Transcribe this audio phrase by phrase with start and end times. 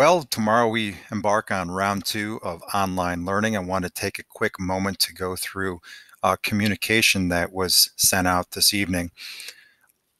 [0.00, 3.54] Well, tomorrow we embark on round two of online learning.
[3.54, 5.80] I want to take a quick moment to go through
[6.22, 9.10] uh, communication that was sent out this evening.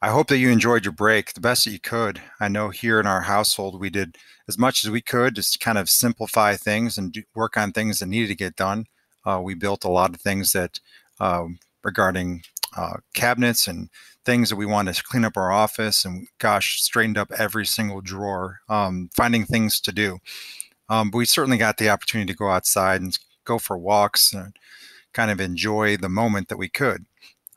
[0.03, 2.21] I hope that you enjoyed your break the best that you could.
[2.41, 5.79] I know here in our household, we did as much as we could to kind
[5.79, 8.85] of simplify things and do, work on things that needed to get done.
[9.25, 10.79] Uh, we built a lot of things that
[11.21, 12.43] um, regarding
[12.77, 13.89] uh, cabinets and
[14.25, 18.01] things that we wanted to clean up our office and gosh, straightened up every single
[18.01, 20.19] drawer, um, finding things to do.
[20.89, 24.57] Um, but we certainly got the opportunity to go outside and go for walks and
[25.13, 27.07] kind of enjoy the moment that we could.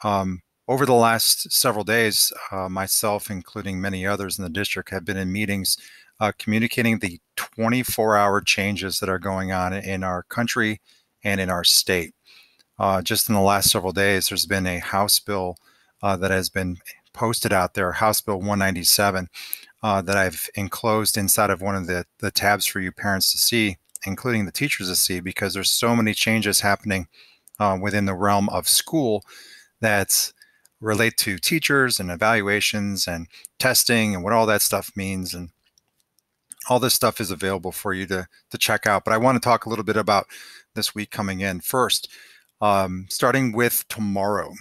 [0.04, 5.04] Um, over the last several days, uh, myself, including many others in the district, have
[5.04, 5.78] been in meetings
[6.20, 10.80] uh, communicating the 24 hour changes that are going on in our country
[11.24, 12.14] and in our state.
[12.84, 15.56] Uh, just in the last several days, there's been a House bill
[16.02, 16.80] uh, that has been
[17.14, 19.30] posted out there, House Bill 197,
[19.82, 23.38] uh, that I've enclosed inside of one of the, the tabs for you parents to
[23.38, 27.08] see, including the teachers to see, because there's so many changes happening
[27.58, 29.24] uh, within the realm of school
[29.80, 30.34] that
[30.82, 33.28] relate to teachers and evaluations and
[33.60, 35.34] testing and what all that stuff means.
[35.34, 35.52] And
[36.70, 39.06] all this stuff is available for you to, to check out.
[39.06, 40.28] But I want to talk a little bit about
[40.76, 41.62] this week coming in.
[41.62, 42.10] First,
[42.62, 44.52] um, starting with tomorrow.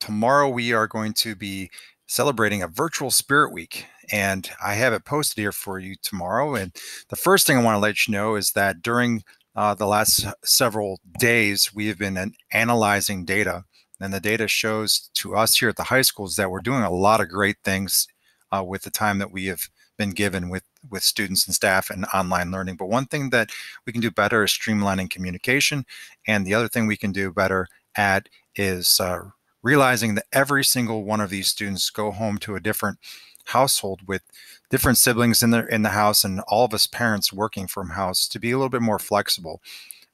[0.00, 1.70] Tomorrow, we are going to be
[2.06, 6.72] celebrating a virtual spirit week and i have it posted here for you tomorrow and
[7.08, 9.24] the first thing i want to let you know is that during
[9.56, 13.64] uh, the last several days we have been analyzing data
[14.00, 16.90] and the data shows to us here at the high schools that we're doing a
[16.90, 18.06] lot of great things
[18.52, 22.06] uh, with the time that we have been given with with students and staff and
[22.14, 22.76] online learning.
[22.76, 23.50] But one thing that
[23.86, 25.84] we can do better is streamlining communication,
[26.26, 29.30] and the other thing we can do better at is uh,
[29.62, 32.98] realizing that every single one of these students go home to a different
[33.46, 34.22] household with
[34.70, 38.26] different siblings in the in the house and all of us parents working from house
[38.28, 39.62] to be a little bit more flexible.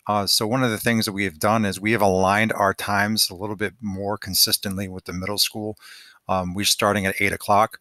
[0.06, 2.74] Uh, so one of the things that we have done is we have aligned our
[2.74, 5.76] times a little bit more consistently with the middle school.
[6.28, 7.78] Um, we're starting at eight o'clock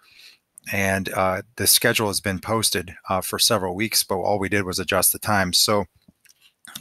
[0.72, 4.64] and uh, the schedule has been posted uh, for several weeks, but all we did
[4.64, 5.54] was adjust the time.
[5.54, 5.86] So,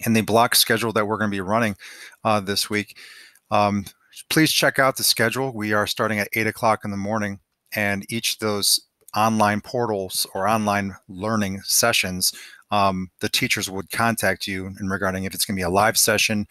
[0.05, 1.77] in the block schedule that we're going to be running
[2.23, 2.97] uh, this week,
[3.51, 3.87] um,
[4.29, 5.53] please check out the schedule.
[5.55, 7.41] We are starting at eight o'clock in the morning,
[7.75, 8.81] and each of those
[9.17, 12.33] online portals or online learning sessions,
[12.71, 15.97] um, the teachers would contact you in regarding if it's going to be a live
[15.97, 16.47] session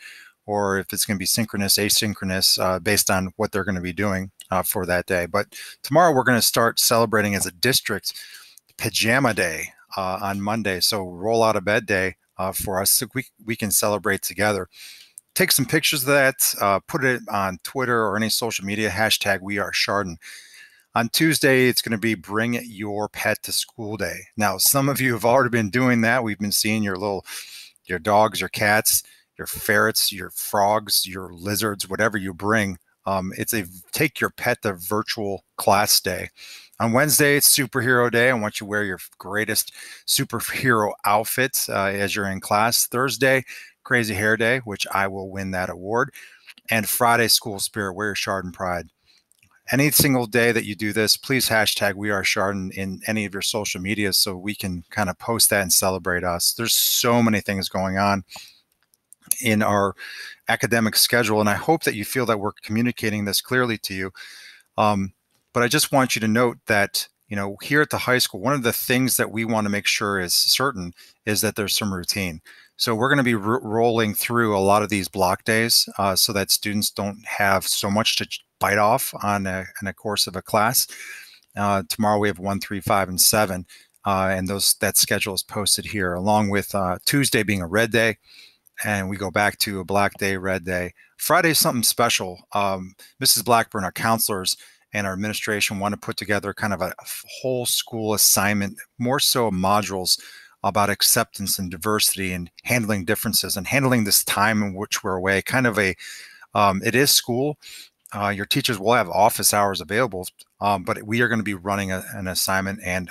[0.46, 3.82] or if it's going to be synchronous, asynchronous, uh, based on what they're going to
[3.82, 5.26] be doing uh, for that day.
[5.26, 8.14] But tomorrow we're going to start celebrating as a district
[8.78, 10.80] pajama day uh, on Monday.
[10.80, 14.68] So roll out of bed day uh, for us so we, we can celebrate together.
[15.36, 19.42] Take some pictures of that, uh, put it on Twitter or any social media, hashtag
[19.42, 20.18] we are Chardon.
[20.96, 24.22] On Tuesday, it's going to be Bring Your Pet to School Day.
[24.36, 26.24] Now, some of you have already been doing that.
[26.24, 27.26] We've been seeing your little,
[27.86, 29.04] your dogs, your cats
[29.40, 32.78] your ferrets, your frogs, your lizards, whatever you bring.
[33.10, 36.30] Um, it's a take your pet to virtual class day.
[36.80, 38.30] On Wednesday, it's superhero day.
[38.30, 39.74] I want you to wear your greatest
[40.06, 42.86] superhero outfits uh, as you're in class.
[42.86, 43.44] Thursday,
[43.84, 46.14] crazy hair day, which I will win that award.
[46.70, 48.90] And Friday, school spirit, wear your Chardon pride.
[49.72, 53.34] Any single day that you do this, please hashtag we are Chardon in any of
[53.34, 56.54] your social media so we can kind of post that and celebrate us.
[56.54, 58.24] There's so many things going on
[59.42, 59.96] in our
[60.48, 61.40] academic schedule.
[61.40, 64.12] And I hope that you feel that we're communicating this clearly to you.
[64.78, 65.14] Um,
[65.54, 68.40] but I just want you to note that, you know, here at the high school,
[68.40, 70.94] one of the things that we want to make sure is certain
[71.26, 72.42] is that there's some routine.
[72.78, 76.32] So we're going to be rolling through a lot of these block days uh, so
[76.34, 78.28] that students don't have so much to
[78.60, 80.88] bite off on a, a course of a class.
[81.58, 83.66] Uh, tomorrow we have one, three, five, and seven.
[84.06, 87.92] Uh, and those that schedule is posted here, along with uh, Tuesday being a red
[87.92, 88.18] day
[88.84, 90.94] and we go back to a black day, red day.
[91.18, 92.40] Friday is something special.
[92.54, 93.44] Um, Mrs.
[93.44, 94.58] Blackburn, our counselors,
[94.94, 96.94] and our administration want to put together kind of a
[97.42, 100.20] whole school assignment, more so modules
[100.64, 105.42] about acceptance and diversity and handling differences and handling this time in which we're away.
[105.42, 105.96] Kind of a,
[106.54, 107.58] um, it is school.
[108.14, 110.28] Uh, your teachers will have office hours available,
[110.60, 113.10] um, but we are going to be running a, an assignment and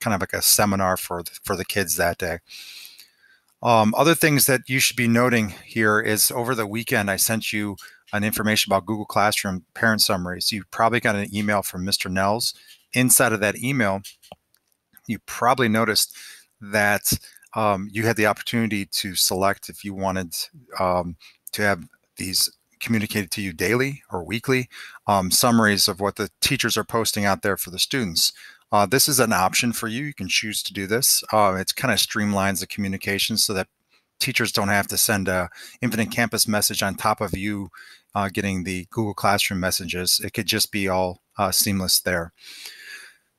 [0.00, 2.38] kind of like a seminar for the, for the kids that day.
[3.62, 7.52] Um, other things that you should be noting here is over the weekend, I sent
[7.52, 7.76] you
[8.12, 10.52] an information about Google Classroom parent summaries.
[10.52, 12.10] You probably got an email from Mr.
[12.10, 12.54] Nels.
[12.92, 14.00] Inside of that email,
[15.06, 16.16] you probably noticed
[16.60, 17.12] that
[17.54, 20.34] um, you had the opportunity to select if you wanted
[20.78, 21.16] um,
[21.52, 21.84] to have
[22.16, 22.50] these
[22.80, 24.68] communicated to you daily or weekly
[25.06, 28.32] um, summaries of what the teachers are posting out there for the students.
[28.70, 30.04] Uh, this is an option for you.
[30.04, 31.24] You can choose to do this.
[31.32, 33.68] Uh, it kind of streamlines the communication so that
[34.20, 35.48] teachers don't have to send a
[35.80, 37.68] Infinite Campus message on top of you
[38.14, 40.20] uh, getting the Google Classroom messages.
[40.22, 42.32] It could just be all uh, seamless there.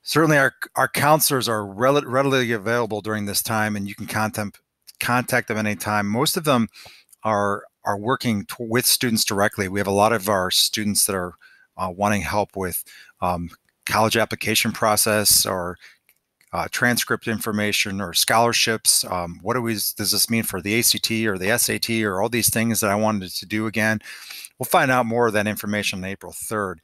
[0.01, 4.59] Certainly, our, our counselors are readily available during this time, and you can contact
[4.99, 6.07] contact them anytime.
[6.07, 6.67] Most of them
[7.23, 9.67] are are working with students directly.
[9.67, 11.35] We have a lot of our students that are
[11.77, 12.83] uh, wanting help with
[13.21, 13.49] um,
[13.89, 15.77] college application process or
[16.53, 19.03] uh, transcript information or scholarships.
[19.05, 22.29] Um, what do we, does this mean for the ACT or the SAT or all
[22.29, 23.99] these things that I wanted to do again?
[24.57, 26.75] We'll find out more of that information on April 3rd.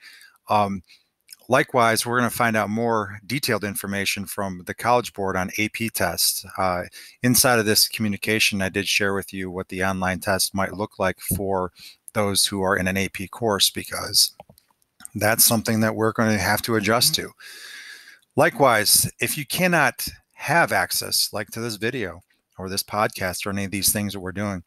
[0.50, 0.84] Um,
[1.50, 5.92] likewise, we're going to find out more detailed information from the College Board on AP
[5.94, 6.46] tests.
[6.58, 6.84] Uh,
[7.24, 11.00] inside of this communication, I did share with you what the online test might look
[11.00, 11.72] like for
[12.14, 14.36] those who are in an AP course because
[15.16, 17.28] that's something that we're going to have to adjust mm-hmm.
[17.28, 17.34] to.
[18.36, 22.22] Likewise, if you cannot have access like to this video
[22.58, 24.64] or this podcast or any of these things that we're doing,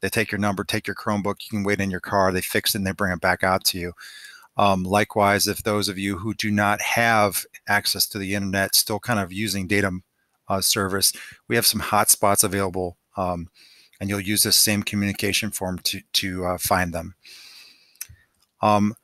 [0.00, 2.74] They take your number, take your Chromebook, you can wait in your car, they fix
[2.74, 3.92] it and they bring it back out to you.
[4.58, 8.98] Um, likewise, if those of you who do not have access to the internet, still
[8.98, 9.92] kind of using data
[10.48, 11.12] uh, service,
[11.46, 13.48] we have some hotspots available, um,
[14.00, 17.14] and you'll use this same communication form to, to uh, find them.
[18.60, 18.94] Um,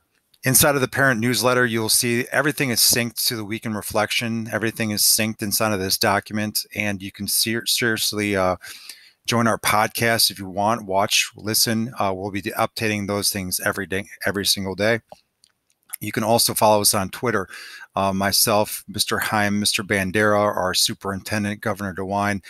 [0.43, 4.49] inside of the parent newsletter, you'll see everything is synced to the week in reflection.
[4.51, 8.57] Everything is synced inside of this document, and you can ser seriously uh,
[9.25, 10.85] join our podcast if you want.
[10.85, 11.93] Watch, listen.
[11.97, 14.99] Uh, we'll be updating those things every day, every single day.
[16.05, 17.47] You can also follow us on Twitter.
[17.95, 19.21] Uh, myself, Mr.
[19.21, 19.85] Heim, Mr.
[19.85, 22.43] Bandera, our superintendent, Governor DeWine.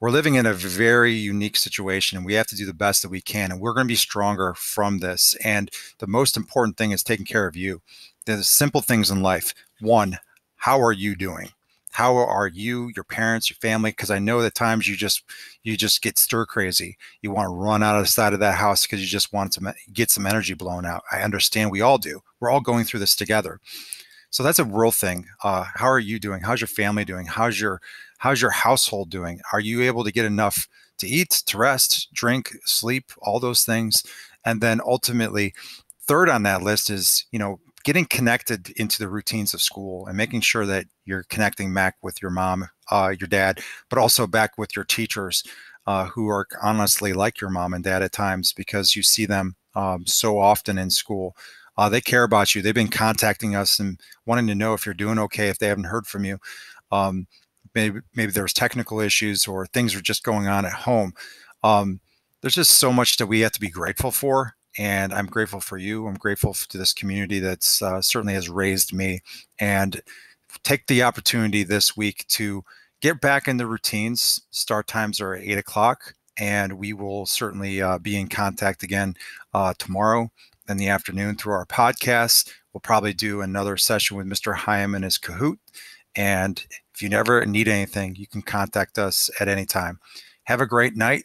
[0.00, 3.08] We're living in a very unique situation and we have to do the best that
[3.08, 3.50] we can.
[3.50, 5.34] And we're going to be stronger from this.
[5.42, 7.80] And the most important thing is taking care of you.
[8.26, 9.54] The simple things in life.
[9.80, 10.18] One,
[10.56, 11.50] how are you doing?
[11.94, 13.90] How are you your parents your family?
[13.92, 15.22] Because i know that times you just
[15.62, 16.98] you just get stir crazy.
[17.22, 19.52] You want to run out of the side of that house because you just want
[19.52, 21.04] to get some energy blown out.
[21.12, 22.20] I understand we all do.
[22.40, 23.60] We're all going through this together.
[24.30, 25.26] So that's a real thing.
[25.44, 26.42] Uh, how are you doing?
[26.42, 27.26] How's your family doing?
[27.26, 27.80] How's your
[28.18, 29.40] how's your household doing?
[29.52, 30.66] Are you able to get enough
[30.98, 34.02] to eat to rest drink sleep all those things?
[34.44, 35.54] And then ultimately
[36.08, 40.16] third on that list is you know getting connected into the routines of school and
[40.16, 43.60] making sure that you're connecting back with your mom, uh, your dad,
[43.90, 45.44] but also back with your teachers
[45.86, 49.54] uh, who are honestly like your mom and dad at times because you see them
[49.74, 51.36] um, so often in school.
[51.76, 52.62] Uh, they care about you.
[52.62, 55.84] They've been contacting us and wanting to know if you're doing okay if they haven't
[55.84, 56.38] heard from you.
[56.90, 57.26] Um,
[57.74, 61.12] maybe maybe there's technical issues or things are just going on at home.
[61.62, 62.00] Um,
[62.40, 65.78] there's just so much that we have to be grateful for and I'm grateful for
[65.78, 66.06] you.
[66.06, 69.20] I'm grateful to this community that's uh, certainly has raised me.
[69.58, 70.02] And
[70.62, 72.64] take the opportunity this week to
[73.00, 74.40] get back in the routines.
[74.50, 79.14] Start times are at eight o'clock, and we will certainly uh, be in contact again
[79.52, 80.30] uh, tomorrow
[80.68, 82.50] in the afternoon through our podcast.
[82.72, 84.54] We'll probably do another session with Mr.
[84.54, 85.58] Hyam and his Kahoot.
[86.16, 89.98] And if you never need anything, you can contact us at any time.
[90.44, 91.24] Have a great night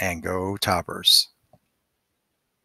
[0.00, 1.28] and go toppers.